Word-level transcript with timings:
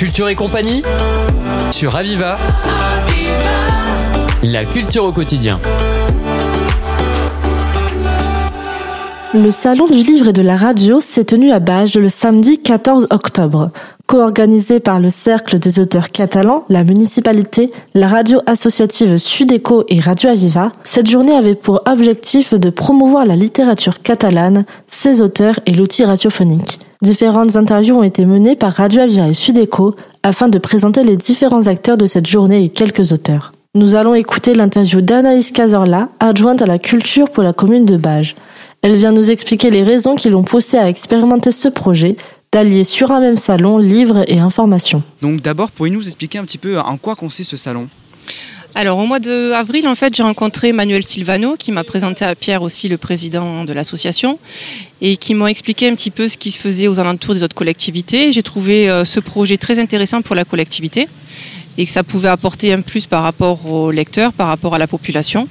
Culture 0.00 0.30
et 0.30 0.34
compagnie 0.34 0.80
sur 1.70 1.94
Aviva. 1.94 2.38
La 4.42 4.64
culture 4.64 5.04
au 5.04 5.12
quotidien. 5.12 5.60
Le 9.34 9.50
Salon 9.50 9.88
du 9.88 9.98
livre 9.98 10.28
et 10.28 10.32
de 10.32 10.40
la 10.40 10.56
radio 10.56 11.02
s'est 11.02 11.24
tenu 11.24 11.52
à 11.52 11.58
Bages 11.58 11.98
le 11.98 12.08
samedi 12.08 12.62
14 12.62 13.08
octobre. 13.10 13.72
Co-organisé 14.06 14.80
par 14.80 15.00
le 15.00 15.10
Cercle 15.10 15.58
des 15.58 15.78
auteurs 15.80 16.08
catalans, 16.08 16.64
la 16.70 16.82
municipalité, 16.82 17.70
la 17.92 18.08
radio 18.08 18.40
associative 18.46 19.18
Sudeco 19.18 19.84
et 19.88 20.00
Radio 20.00 20.30
Aviva, 20.30 20.72
cette 20.82 21.10
journée 21.10 21.34
avait 21.34 21.54
pour 21.54 21.82
objectif 21.84 22.54
de 22.54 22.70
promouvoir 22.70 23.26
la 23.26 23.36
littérature 23.36 24.00
catalane, 24.00 24.64
ses 24.86 25.20
auteurs 25.20 25.60
et 25.66 25.74
l'outil 25.74 26.06
radiophonique. 26.06 26.78
Différentes 27.02 27.56
interviews 27.56 27.96
ont 27.96 28.02
été 28.02 28.26
menées 28.26 28.56
par 28.56 28.74
Radio 28.74 29.00
Aviva 29.00 29.26
et 29.26 29.32
Sudeco 29.32 29.94
afin 30.22 30.48
de 30.48 30.58
présenter 30.58 31.02
les 31.02 31.16
différents 31.16 31.66
acteurs 31.66 31.96
de 31.96 32.04
cette 32.04 32.26
journée 32.26 32.62
et 32.62 32.68
quelques 32.68 33.12
auteurs. 33.12 33.52
Nous 33.74 33.94
allons 33.94 34.14
écouter 34.14 34.52
l'interview 34.52 35.00
d'Anaïs 35.00 35.50
Cazorla, 35.50 36.10
adjointe 36.20 36.60
à 36.60 36.66
la 36.66 36.78
culture 36.78 37.30
pour 37.30 37.42
la 37.42 37.54
commune 37.54 37.86
de 37.86 37.96
Bages. 37.96 38.34
Elle 38.82 38.96
vient 38.96 39.12
nous 39.12 39.30
expliquer 39.30 39.70
les 39.70 39.82
raisons 39.82 40.14
qui 40.14 40.28
l'ont 40.28 40.42
poussée 40.42 40.76
à 40.76 40.90
expérimenter 40.90 41.52
ce 41.52 41.68
projet 41.68 42.16
d'allier 42.52 42.84
sur 42.84 43.10
un 43.12 43.20
même 43.20 43.38
salon 43.38 43.78
livres 43.78 44.22
et 44.26 44.38
informations. 44.38 45.02
Donc 45.22 45.40
d'abord, 45.40 45.70
pourriez-vous 45.70 46.00
nous 46.00 46.06
expliquer 46.06 46.36
un 46.36 46.44
petit 46.44 46.58
peu 46.58 46.78
en 46.78 46.98
quoi 46.98 47.16
consiste 47.16 47.52
ce 47.52 47.56
salon? 47.56 47.88
Alors 48.74 48.98
au 48.98 49.06
mois 49.06 49.18
d'avril, 49.18 49.88
en 49.88 49.94
fait, 49.94 50.14
j'ai 50.14 50.22
rencontré 50.22 50.72
Manuel 50.72 51.02
Silvano 51.02 51.56
qui 51.56 51.72
m'a 51.72 51.84
présenté 51.84 52.24
à 52.24 52.34
Pierre 52.34 52.62
aussi 52.62 52.88
le 52.88 52.98
président 52.98 53.64
de 53.64 53.72
l'association 53.72 54.38
et 55.00 55.16
qui 55.16 55.34
m'ont 55.34 55.48
expliqué 55.48 55.88
un 55.88 55.94
petit 55.94 56.10
peu 56.10 56.28
ce 56.28 56.38
qui 56.38 56.50
se 56.50 56.58
faisait 56.58 56.86
aux 56.86 57.00
alentours 57.00 57.34
des 57.34 57.42
autres 57.42 57.54
collectivités. 57.54 58.32
J'ai 58.32 58.42
trouvé 58.42 58.88
euh, 58.88 59.04
ce 59.04 59.18
projet 59.18 59.56
très 59.56 59.78
intéressant 59.80 60.22
pour 60.22 60.36
la 60.36 60.44
collectivité 60.44 61.08
et 61.78 61.84
que 61.84 61.90
ça 61.90 62.04
pouvait 62.04 62.28
apporter 62.28 62.72
un 62.72 62.80
plus 62.80 63.06
par 63.06 63.22
rapport 63.22 63.66
aux 63.66 63.90
lecteurs, 63.90 64.32
par 64.32 64.48
rapport 64.48 64.74
à 64.74 64.78
la 64.78 64.86
population 64.86 65.48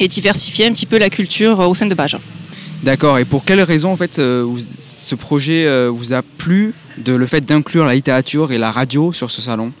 et 0.00 0.08
diversifier 0.08 0.66
un 0.66 0.72
petit 0.72 0.86
peu 0.86 0.98
la 0.98 1.10
culture 1.10 1.60
euh, 1.60 1.66
au 1.66 1.74
sein 1.74 1.86
de 1.86 1.94
Baja. 1.94 2.18
D'accord. 2.82 3.20
Et 3.20 3.24
pour 3.24 3.44
quelles 3.44 3.62
raisons 3.62 3.92
en 3.92 3.96
fait 3.96 4.18
euh, 4.18 4.44
ce 4.58 5.14
projet 5.14 5.88
vous 5.88 6.12
a 6.12 6.22
plu 6.22 6.74
de 6.98 7.12
le 7.12 7.26
fait 7.26 7.40
d'inclure 7.40 7.86
la 7.86 7.94
littérature 7.94 8.50
et 8.50 8.58
la 8.58 8.72
radio 8.72 9.12
sur 9.12 9.30
ce 9.30 9.40
salon? 9.40 9.72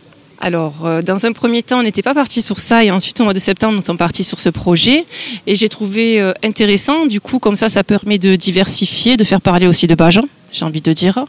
Alors, 0.44 0.84
euh, 0.84 1.02
dans 1.02 1.24
un 1.24 1.32
premier 1.32 1.62
temps, 1.62 1.78
on 1.78 1.82
n'était 1.84 2.02
pas 2.02 2.14
parti 2.14 2.42
sur 2.42 2.58
ça 2.58 2.84
et 2.84 2.90
ensuite, 2.90 3.20
au 3.20 3.24
mois 3.24 3.32
de 3.32 3.38
septembre, 3.38 3.76
nous 3.76 3.82
sommes 3.82 3.96
partis 3.96 4.24
sur 4.24 4.40
ce 4.40 4.48
projet 4.48 5.06
et 5.46 5.56
j'ai 5.56 5.68
trouvé 5.68 6.20
intéressant. 6.42 7.06
Du 7.06 7.20
coup, 7.20 7.38
comme 7.38 7.56
ça, 7.56 7.68
ça 7.68 7.84
permet 7.84 8.18
de 8.18 8.36
diversifier, 8.36 9.16
de 9.16 9.24
faire 9.24 9.40
parler 9.40 9.66
aussi 9.66 9.86
de 9.86 9.94
Bajan, 9.94 10.22
j'ai 10.52 10.64
envie 10.64 10.80
de 10.80 10.92
dire, 10.92 11.24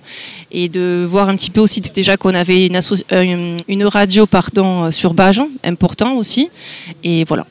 et 0.51 0.67
de 0.67 1.05
voir 1.07 1.29
un 1.29 1.35
petit 1.35 1.51
peu 1.51 1.61
aussi 1.61 1.79
déjà 1.79 2.17
qu'on 2.17 2.33
avait 2.33 2.65
une, 2.65 3.57
une, 3.67 3.85
radio 3.85 4.25
pardon, 4.25 4.91
sur 4.91 5.13
Bajan, 5.13 5.47
important 5.63 6.15
aussi. 6.15 6.49
Et 7.03 7.23
voilà. 7.25 7.45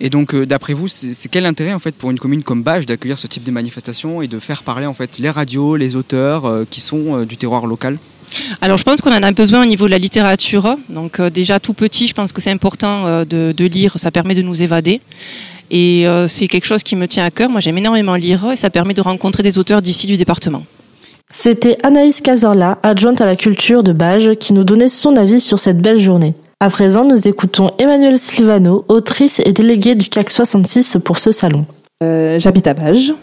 Et 0.00 0.10
donc, 0.10 0.34
euh, 0.34 0.44
d'après 0.44 0.74
vous, 0.74 0.88
c'est 0.88 1.28
quel 1.28 1.46
intérêt 1.46 1.72
en 1.72 1.78
fait 1.78 1.94
pour 1.94 2.10
une 2.10 2.18
commune 2.18 2.42
comme 2.42 2.62
Bâche 2.62 2.84
d'accueillir 2.84 3.18
ce 3.18 3.26
type 3.26 3.44
de 3.44 3.50
manifestation 3.50 4.20
et 4.20 4.28
de 4.28 4.38
faire 4.38 4.62
parler 4.62 4.86
en 4.86 4.94
fait 4.94 5.18
les 5.18 5.30
radios, 5.30 5.76
les 5.76 5.96
auteurs 5.96 6.44
euh, 6.44 6.64
qui 6.68 6.80
sont 6.80 7.16
euh, 7.16 7.24
du 7.24 7.36
terroir 7.36 7.66
local? 7.66 7.98
Alors 8.60 8.78
je 8.78 8.84
pense 8.84 9.00
qu'on 9.00 9.12
en 9.12 9.22
a 9.22 9.32
besoin 9.32 9.62
au 9.62 9.66
niveau 9.66 9.86
de 9.86 9.90
la 9.90 9.98
littérature. 9.98 10.76
Donc 10.88 11.20
déjà 11.20 11.60
tout 11.60 11.74
petit, 11.74 12.06
je 12.06 12.14
pense 12.14 12.32
que 12.32 12.40
c'est 12.40 12.50
important 12.50 13.24
de, 13.24 13.64
lire, 13.66 13.94
ça 13.98 14.10
permet 14.10 14.34
de 14.34 14.42
nous 14.42 14.62
évader. 14.62 15.00
Et 15.70 16.06
c'est 16.28 16.48
quelque 16.48 16.66
chose 16.66 16.82
qui 16.82 16.96
me 16.96 17.06
tient 17.06 17.24
à 17.24 17.30
cœur. 17.30 17.50
Moi 17.50 17.60
j'aime 17.60 17.78
énormément 17.78 18.14
lire 18.14 18.50
et 18.52 18.56
ça 18.56 18.70
permet 18.70 18.94
de 18.94 19.00
rencontrer 19.00 19.42
des 19.42 19.58
auteurs 19.58 19.82
d'ici 19.82 20.06
du 20.06 20.16
département. 20.16 20.64
C'était 21.28 21.76
Anaïs 21.82 22.20
Cazorla, 22.20 22.78
adjointe 22.82 23.20
à 23.20 23.26
la 23.26 23.36
culture 23.36 23.82
de 23.82 23.92
Bage, 23.92 24.30
qui 24.38 24.52
nous 24.52 24.64
donnait 24.64 24.88
son 24.88 25.16
avis 25.16 25.40
sur 25.40 25.58
cette 25.58 25.80
belle 25.80 26.00
journée. 26.00 26.34
À 26.60 26.70
présent, 26.70 27.04
nous 27.04 27.28
écoutons 27.28 27.70
Emmanuel 27.78 28.18
Silvano, 28.18 28.84
autrice 28.88 29.40
et 29.44 29.52
déléguée 29.52 29.94
du 29.94 30.08
CAC 30.08 30.30
66 30.30 30.98
pour 31.04 31.18
ce 31.18 31.32
salon. 31.32 31.66
Euh, 32.04 32.38
j'habite 32.38 32.66
à 32.66 32.74
Bages. 32.74 33.14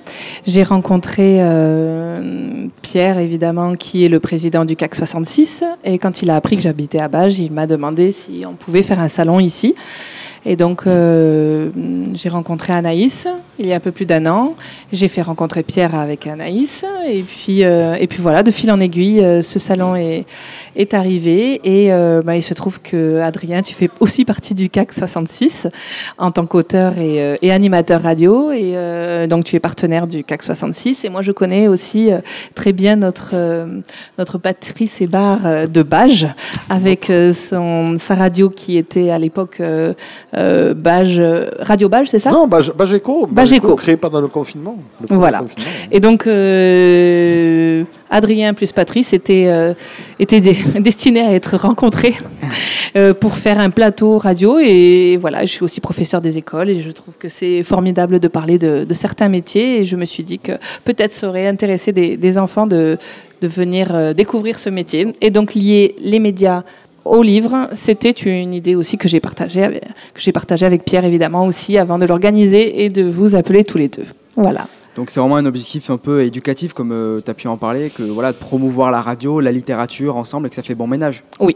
J'ai 0.47 0.63
rencontré 0.63 1.37
euh, 1.41 2.65
Pierre, 2.81 3.19
évidemment, 3.19 3.75
qui 3.75 4.03
est 4.03 4.09
le 4.09 4.19
président 4.19 4.65
du 4.65 4.75
CAC 4.75 4.95
66. 4.95 5.63
Et 5.83 5.99
quand 5.99 6.23
il 6.23 6.31
a 6.31 6.35
appris 6.35 6.55
que 6.55 6.63
j'habitais 6.63 6.99
à 6.99 7.07
Bages, 7.07 7.37
il 7.37 7.51
m'a 7.51 7.67
demandé 7.67 8.11
si 8.11 8.43
on 8.47 8.55
pouvait 8.55 8.81
faire 8.81 8.99
un 8.99 9.09
salon 9.09 9.39
ici. 9.39 9.75
Et 10.45 10.55
donc, 10.55 10.83
euh, 10.87 11.69
j'ai 12.13 12.29
rencontré 12.29 12.73
Anaïs 12.73 13.27
il 13.59 13.67
y 13.67 13.73
a 13.73 13.75
un 13.75 13.79
peu 13.79 13.91
plus 13.91 14.07
d'un 14.07 14.25
an. 14.25 14.55
J'ai 14.91 15.07
fait 15.07 15.21
rencontrer 15.21 15.61
Pierre 15.61 15.93
avec 15.93 16.25
Anaïs. 16.25 16.83
Et 17.07 17.21
puis, 17.21 17.63
euh, 17.63 17.95
et 17.99 18.07
puis 18.07 18.19
voilà, 18.19 18.41
de 18.41 18.49
fil 18.49 18.71
en 18.71 18.79
aiguille, 18.79 19.23
euh, 19.23 19.43
ce 19.43 19.59
salon 19.59 19.95
est, 19.95 20.25
est 20.75 20.95
arrivé. 20.95 21.61
Et 21.63 21.91
bah, 22.23 22.35
il 22.35 22.41
se 22.41 22.53
trouve 22.55 22.81
que, 22.81 23.19
Adrien, 23.19 23.61
tu 23.61 23.75
fais 23.75 23.89
aussi 23.99 24.25
partie 24.25 24.55
du 24.55 24.69
CAC 24.69 24.93
66 24.93 25.67
en 26.17 26.31
tant 26.31 26.45
qu'auteur 26.45 26.97
et, 26.97 27.37
et, 27.41 27.51
animateur 27.51 28.01
radio. 28.01 28.51
Et 28.51 28.75
donc, 29.27 29.43
tu 29.43 29.55
es 29.55 29.59
partenaire 29.59 30.07
du 30.07 30.23
CAC 30.23 30.41
66. 30.41 31.05
Et 31.05 31.09
moi, 31.09 31.21
je 31.21 31.31
connais 31.31 31.67
aussi 31.67 32.09
très 32.55 32.73
bien 32.73 32.95
notre, 32.95 33.35
notre 34.17 34.37
Patrice 34.39 34.99
Hébard 34.99 35.67
de 35.69 35.83
Bage, 35.83 36.27
avec 36.69 37.11
son, 37.33 37.97
sa 37.99 38.15
radio 38.15 38.49
qui 38.49 38.77
était 38.77 39.11
à 39.11 39.19
l'époque 39.19 39.61
euh, 40.35 41.49
Radio 41.59 41.89
Bage, 41.89 42.07
c'est 42.09 42.19
ça 42.19 42.31
Non, 42.31 42.47
Bage. 42.47 42.71
Bageco. 42.73 43.27
Créé 43.75 43.97
pendant 43.97 44.21
le 44.21 44.27
confinement. 44.27 44.77
voilà. 45.09 45.43
Et 45.91 45.99
donc, 45.99 46.25
euh, 46.27 47.83
Adrien 48.09 48.53
plus 48.53 48.71
Patrice 48.71 49.13
étaient, 49.13 49.47
euh, 49.47 49.73
étaient 50.19 50.41
destinés 50.79 51.21
à 51.21 51.33
être 51.33 51.57
rencontrés 51.57 52.15
euh, 52.95 53.13
pour 53.13 53.35
faire 53.37 53.59
un 53.59 53.69
plateau 53.69 54.17
radio. 54.17 54.59
Et 54.59 55.17
voilà, 55.19 55.45
je 55.45 55.51
suis 55.51 55.63
aussi 55.63 55.81
professeur 55.81 56.21
des 56.21 56.37
écoles 56.37 56.69
et 56.69 56.81
je 56.81 56.91
trouve 56.91 57.15
que 57.17 57.29
c'est 57.29 57.63
formidable 57.63 58.19
de 58.19 58.27
parler 58.27 58.57
de, 58.57 58.85
certains 58.91 59.29
métiers. 59.29 59.81
Et 59.81 59.85
je 59.85 59.95
me 59.95 60.05
suis 60.05 60.23
dit 60.23 60.39
que 60.39 60.53
peut-être 60.83 61.13
ça 61.13 61.27
aurait 61.27 61.47
intéressé 61.47 61.91
des, 61.91 62.17
des 62.17 62.37
enfants 62.37 62.67
de, 62.67 62.97
de 63.41 63.47
venir 63.47 64.15
découvrir 64.15 64.59
ce 64.59 64.69
métier. 64.69 65.13
Et 65.21 65.29
donc, 65.29 65.53
lier 65.53 65.95
les 65.99 66.19
médias 66.19 66.63
au 67.05 67.21
livre, 67.21 67.69
c'était 67.73 68.11
une 68.11 68.53
idée 68.53 68.75
aussi 68.75 68.97
que 68.97 69.07
j'ai 69.07 69.19
partagée 69.19 69.63
avec, 69.63 69.83
que 70.13 70.21
j'ai 70.21 70.31
partagé 70.31 70.65
avec 70.65 70.85
Pierre 70.85 71.05
évidemment 71.05 71.45
aussi 71.45 71.77
avant 71.77 71.97
de 71.97 72.05
l'organiser 72.05 72.83
et 72.83 72.89
de 72.89 73.03
vous 73.03 73.35
appeler 73.35 73.63
tous 73.63 73.77
les 73.77 73.89
deux. 73.89 74.05
Voilà. 74.35 74.67
Donc 74.95 75.09
c'est 75.09 75.19
vraiment 75.19 75.37
un 75.37 75.45
objectif 75.45 75.89
un 75.89 75.97
peu 75.97 76.23
éducatif 76.23 76.73
comme 76.73 76.91
euh, 76.91 77.19
tu 77.23 77.31
as 77.31 77.33
pu 77.33 77.47
en 77.47 77.57
parler, 77.57 77.89
que 77.89 78.03
voilà 78.03 78.31
de 78.31 78.37
promouvoir 78.37 78.91
la 78.91 79.01
radio, 79.01 79.39
la 79.39 79.51
littérature 79.51 80.15
ensemble 80.17 80.47
et 80.47 80.49
que 80.49 80.55
ça 80.55 80.63
fait 80.63 80.75
bon 80.75 80.87
ménage. 80.87 81.23
Oui. 81.39 81.55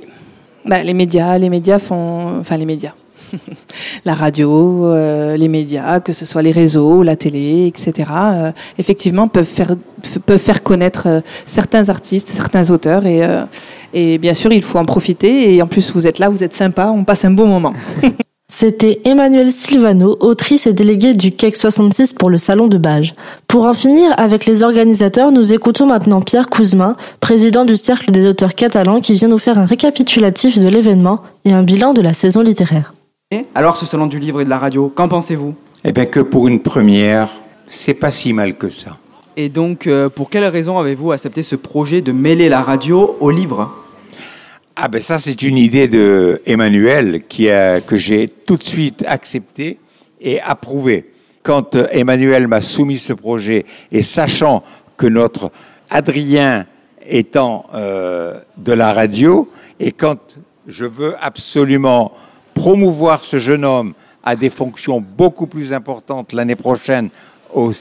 Bah, 0.66 0.84
les 0.84 0.94
médias, 0.94 1.38
les 1.38 1.50
médias 1.50 1.79
font 1.79 2.40
enfin 2.40 2.58
les 2.58 2.66
médias. 2.66 2.94
la 4.05 4.13
radio, 4.13 4.88
euh, 4.88 5.38
les 5.38 5.47
médias, 5.47 5.99
que 5.99 6.13
ce 6.13 6.25
soit 6.25 6.41
les 6.41 6.51
réseaux, 6.51 7.03
la 7.03 7.15
télé, 7.15 7.67
etc., 7.67 8.09
euh, 8.11 8.51
effectivement 8.77 9.27
peuvent 9.27 9.45
faire, 9.45 9.75
peuvent 10.25 10.39
faire 10.39 10.63
connaître 10.63 11.07
euh, 11.07 11.21
certains 11.45 11.89
artistes, 11.89 12.29
certains 12.29 12.69
auteurs. 12.69 13.05
Et, 13.05 13.21
et 13.93 14.17
bien 14.17 14.33
sûr, 14.33 14.51
il 14.51 14.63
faut 14.63 14.79
en 14.79 14.85
profiter. 14.85 15.53
Et 15.55 15.61
en 15.61 15.67
plus, 15.67 15.91
vous 15.93 16.07
êtes 16.07 16.19
là, 16.19 16.29
vous 16.29 16.43
êtes 16.43 16.55
sympa, 16.55 16.91
on 16.93 17.03
passe 17.03 17.25
un 17.25 17.31
bon 17.31 17.47
moment. 17.47 17.73
C'était 18.49 19.01
Emmanuel 19.03 19.51
Silvano, 19.51 20.16
autrice 20.21 20.67
et 20.67 20.73
déléguée 20.73 21.13
du 21.13 21.33
CAC 21.33 21.57
66 21.57 22.13
pour 22.13 22.29
le 22.29 22.37
Salon 22.37 22.67
de 22.67 22.77
Bage. 22.77 23.13
Pour 23.45 23.66
en 23.66 23.73
finir 23.73 24.13
avec 24.17 24.45
les 24.45 24.63
organisateurs, 24.63 25.31
nous 25.31 25.53
écoutons 25.53 25.85
maintenant 25.85 26.21
Pierre 26.21 26.49
Couzmin, 26.49 26.95
président 27.19 27.66
du 27.66 27.75
Cercle 27.75 28.09
des 28.11 28.25
auteurs 28.25 28.55
catalans, 28.55 29.01
qui 29.01 29.13
vient 29.13 29.27
nous 29.27 29.37
faire 29.37 29.59
un 29.59 29.66
récapitulatif 29.66 30.57
de 30.59 30.67
l'événement 30.69 31.21
et 31.43 31.51
un 31.51 31.63
bilan 31.63 31.93
de 31.93 32.01
la 32.01 32.13
saison 32.13 32.41
littéraire. 32.41 32.93
Alors 33.55 33.75
ce 33.75 33.85
salon 33.85 34.07
du 34.07 34.19
livre 34.19 34.39
et 34.39 34.45
de 34.45 34.49
la 34.49 34.57
radio, 34.57 34.88
qu'en 34.88 35.09
pensez-vous? 35.09 35.53
Eh 35.83 35.91
bien 35.91 36.05
que 36.05 36.21
pour 36.21 36.47
une 36.47 36.61
première, 36.61 37.29
c'est 37.67 37.93
pas 37.93 38.09
si 38.09 38.31
mal 38.31 38.57
que 38.57 38.69
ça. 38.69 38.99
Et 39.35 39.49
donc 39.49 39.85
euh, 39.85 40.07
pour 40.07 40.29
quelle 40.29 40.45
raison 40.45 40.79
avez-vous 40.79 41.11
accepté 41.11 41.43
ce 41.43 41.57
projet 41.57 42.01
de 42.01 42.13
mêler 42.13 42.47
la 42.47 42.61
radio 42.61 43.17
au 43.19 43.29
livre? 43.29 43.84
Ah 44.78 44.87
ben 44.87 45.02
ça 45.02 45.19
c'est 45.19 45.41
une 45.41 45.57
idée 45.57 45.90
de 45.90 46.41
Emmanuel 46.46 47.23
qui 47.28 47.49
a, 47.49 47.81
que 47.81 47.97
j'ai 47.97 48.29
tout 48.29 48.55
de 48.55 48.63
suite 48.63 49.03
accepté 49.05 49.78
et 50.22 50.40
approuvé. 50.40 51.11
Quand 51.43 51.75
euh, 51.75 51.85
Emmanuel 51.91 52.47
m'a 52.47 52.61
soumis 52.61 52.97
ce 52.97 53.11
projet 53.11 53.66
et 53.91 54.03
sachant 54.03 54.63
que 54.96 55.05
notre 55.05 55.52
Adrien 55.90 56.66
étant 57.05 57.66
euh, 57.73 58.40
de 58.55 58.72
la 58.72 58.93
radio 58.93 59.49
et 59.81 59.91
quand 59.91 60.40
je 60.66 60.85
veux 60.85 61.13
absolument 61.19 62.13
promouvoir 62.57 63.23
ce 63.23 63.37
jeune 63.37 63.63
homme 63.63 63.93
à 64.23 64.35
des 64.35 64.49
fonctions 64.49 64.99
beaucoup 64.99 65.45
plus 65.45 65.73
importantes 65.73 66.33
l'année 66.33 66.55
prochaine 66.55 67.09
au, 67.53 67.71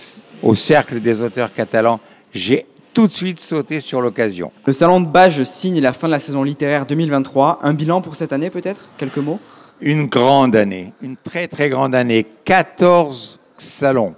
Cercle 0.55 1.01
des 1.01 1.23
auteurs 1.23 1.53
catalans, 1.53 1.99
j'ai 2.33 2.67
tout 2.93 3.07
de 3.07 3.13
suite 3.13 3.41
sauté 3.41 3.81
sur 3.81 4.03
l'occasion. 4.03 4.53
Le 4.67 4.73
Salon 4.73 5.01
de 5.01 5.07
Bage 5.07 5.43
signe 5.45 5.81
la 5.81 5.93
fin 5.93 6.09
de 6.09 6.13
la 6.13 6.21
saison 6.21 6.43
littéraire 6.43 6.85
2023. 6.85 7.61
Un 7.63 7.73
bilan 7.73 8.03
pour 8.03 8.17
cette 8.17 8.33
année 8.33 8.51
peut-être? 8.51 8.89
Quelques 8.99 9.17
mots? 9.17 9.41
Une 9.81 10.07
grande 10.07 10.55
année, 10.55 10.93
une 11.03 11.17
très 11.17 11.49
très 11.49 11.69
grande 11.69 11.95
année. 11.95 12.27
14 12.45 13.41
salons, 13.57 14.15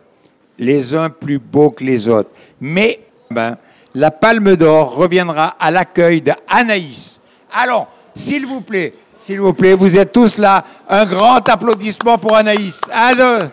les 0.59 0.95
uns 0.95 1.09
plus 1.09 1.39
beaux 1.39 1.71
que 1.71 1.85
les 1.85 2.09
autres. 2.09 2.31
Mais 2.61 3.01
ben, 3.31 3.57
la 3.95 4.11
Palme 4.11 4.57
d'Or 4.57 4.97
reviendra 4.97 5.57
à 5.59 5.71
l'accueil 5.71 6.21
d'Anaïs 6.21 7.21
Allons, 7.53 7.87
s'il 8.15 8.45
vous 8.45 8.61
plaît, 8.61 8.93
s'il 9.29 9.41
vous 9.43 9.53
plaît, 9.53 9.75
vous 9.75 9.95
êtes 9.95 10.11
tous 10.11 10.39
là. 10.39 10.65
Un 10.89 11.05
grand 11.05 11.47
applaudissement 11.51 12.17
pour 12.17 12.35
Anaïs. 12.35 12.81
Allez. 12.91 13.45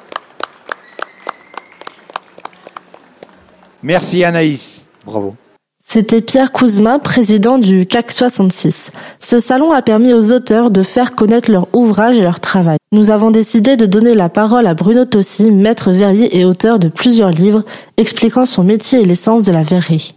Merci 3.84 4.24
Anaïs. 4.24 4.86
Bravo. 5.06 5.36
C'était 5.86 6.22
Pierre 6.22 6.54
Couzmin, 6.54 6.98
président 6.98 7.58
du 7.58 7.86
CAC 7.86 8.14
66. 8.14 8.92
Ce 9.20 9.40
salon 9.40 9.74
a 9.74 9.82
permis 9.82 10.14
aux 10.14 10.32
auteurs 10.32 10.72
de 10.72 10.82
faire 10.82 11.14
connaître 11.14 11.52
leur 11.52 11.68
ouvrage 11.74 12.18
et 12.18 12.24
leur 12.24 12.40
travail. 12.40 12.78
Nous 12.94 13.12
avons 13.12 13.32
décidé 13.32 13.76
de 13.76 13.86
donner 13.86 14.14
la 14.14 14.30
parole 14.30 14.68
à 14.68 14.76
Bruno 14.76 15.04
Tossi, 15.04 15.52
maître 15.52 15.92
verrier 15.92 16.40
et 16.40 16.46
auteur 16.46 16.80
de 16.80 16.88
plusieurs 16.88 17.32
livres 17.32 17.66
expliquant 17.98 18.46
son 18.46 18.64
métier 18.64 19.02
et 19.02 19.06
l'essence 19.06 19.44
de 19.44 19.52
la 19.52 19.64
verrerie. 19.64 20.16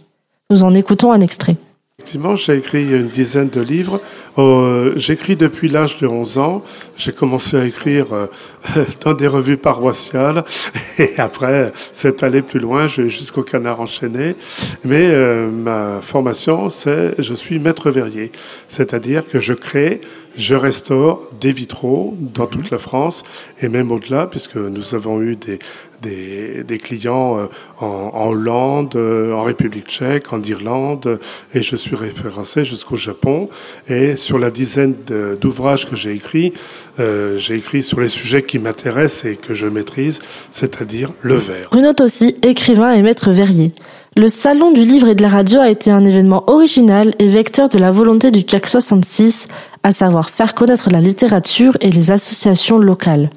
Nous 0.51 0.63
en 0.63 0.73
écoutons 0.73 1.11
un 1.11 1.19
extrait. 1.19 1.57
Effectivement, 1.99 2.37
j'ai 2.37 2.55
écrit 2.55 2.95
une 2.95 3.09
dizaine 3.09 3.49
de 3.49 3.59
livres. 3.59 3.99
Euh, 4.37 4.93
J'écris 4.95 5.35
depuis 5.35 5.67
l'âge 5.67 5.97
de 5.97 6.07
11 6.07 6.37
ans. 6.37 6.63
J'ai 6.95 7.11
commencé 7.11 7.57
à 7.57 7.65
écrire 7.65 8.13
euh, 8.13 8.27
dans 9.01 9.13
des 9.13 9.27
revues 9.27 9.57
paroissiales 9.57 10.45
et 10.97 11.11
après, 11.17 11.73
c'est 11.91 12.23
allé 12.23 12.41
plus 12.41 12.61
loin 12.61 12.87
jusqu'au 12.87 13.43
canard 13.43 13.81
enchaîné. 13.81 14.37
Mais 14.85 15.09
euh, 15.09 15.49
ma 15.51 15.99
formation, 16.01 16.69
c'est 16.69 17.15
je 17.19 17.33
suis 17.33 17.59
maître 17.59 17.91
verrier, 17.91 18.31
c'est-à-dire 18.69 19.27
que 19.27 19.41
je 19.41 19.53
crée 19.53 19.99
je 20.39 20.55
restaure 20.55 21.21
des 21.39 21.51
vitraux 21.51 22.15
dans 22.19 22.47
toute 22.47 22.71
la 22.71 22.77
France 22.77 23.23
et 23.61 23.67
même 23.67 23.91
au-delà, 23.91 24.25
puisque 24.25 24.55
nous 24.55 24.95
avons 24.95 25.21
eu 25.21 25.35
des, 25.35 25.59
des, 26.01 26.63
des 26.63 26.77
clients 26.77 27.37
euh, 27.37 27.45
en, 27.79 28.11
en, 28.13 28.29
Hollande, 28.29 28.95
euh, 28.95 29.33
en 29.33 29.43
République 29.43 29.87
tchèque, 29.87 30.31
en 30.31 30.41
Irlande, 30.41 31.19
et 31.53 31.61
je 31.61 31.75
suis 31.75 31.95
référencé 31.95 32.63
jusqu'au 32.63 32.95
Japon. 32.95 33.49
Et 33.89 34.15
sur 34.15 34.39
la 34.39 34.49
dizaine 34.49 34.95
d'ouvrages 35.41 35.89
que 35.89 35.97
j'ai 35.97 36.13
écrits, 36.13 36.53
euh, 36.99 37.37
j'ai 37.37 37.55
écrit 37.55 37.83
sur 37.83 37.99
les 37.99 38.07
sujets 38.07 38.43
qui 38.43 38.59
m'intéressent 38.59 39.25
et 39.25 39.35
que 39.35 39.53
je 39.53 39.67
maîtrise, 39.67 40.19
c'est-à-dire 40.51 41.11
le 41.21 41.35
verre. 41.35 41.67
Bruno 41.71 41.91
Tossi, 41.93 42.37
écrivain 42.43 42.93
et 42.93 43.01
maître 43.01 43.31
verrier. 43.31 43.73
Le 44.19 44.27
Salon 44.27 44.73
du 44.73 44.83
livre 44.83 45.07
et 45.07 45.15
de 45.15 45.21
la 45.21 45.29
radio 45.29 45.61
a 45.61 45.69
été 45.69 45.91
un 45.91 46.03
événement 46.03 46.43
original 46.47 47.15
et 47.19 47.29
vecteur 47.29 47.69
de 47.69 47.77
la 47.77 47.89
volonté 47.89 48.31
du 48.31 48.43
CAC 48.43 48.67
66, 48.67 49.47
à 49.83 49.93
savoir 49.93 50.29
faire 50.29 50.55
connaître 50.55 50.89
la 50.89 50.99
littérature 50.99 51.77
et 51.79 51.89
les 51.89 52.11
associations 52.11 52.79
locales. 52.79 53.29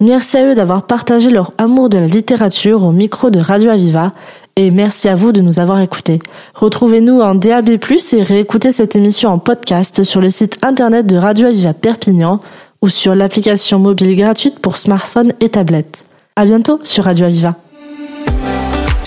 Merci 0.00 0.38
à 0.38 0.46
eux 0.46 0.54
d'avoir 0.54 0.86
partagé 0.86 1.28
leur 1.28 1.52
amour 1.58 1.90
de 1.90 1.98
la 1.98 2.06
littérature 2.06 2.82
au 2.84 2.92
micro 2.92 3.28
de 3.28 3.40
Radio 3.40 3.68
Aviva 3.68 4.12
et 4.56 4.70
merci 4.70 5.06
à 5.06 5.16
vous 5.16 5.32
de 5.32 5.42
nous 5.42 5.60
avoir 5.60 5.82
écoutés. 5.82 6.18
Retrouvez-nous 6.54 7.20
en 7.20 7.34
DAB+, 7.34 7.68
et 7.68 8.22
réécoutez 8.22 8.72
cette 8.72 8.96
émission 8.96 9.28
en 9.28 9.38
podcast 9.38 10.02
sur 10.02 10.22
le 10.22 10.30
site 10.30 10.56
internet 10.62 11.06
de 11.06 11.18
Radio 11.18 11.48
Aviva 11.48 11.74
Perpignan 11.74 12.40
ou 12.80 12.88
sur 12.88 13.14
l'application 13.14 13.78
mobile 13.78 14.16
gratuite 14.16 14.60
pour 14.60 14.78
smartphone 14.78 15.34
et 15.40 15.50
tablette. 15.50 16.06
À 16.36 16.46
bientôt 16.46 16.80
sur 16.84 17.04
Radio 17.04 17.26
Aviva. 17.26 17.54